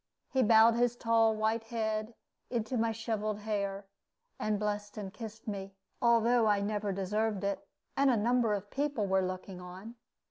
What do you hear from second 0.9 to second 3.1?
tall white head into my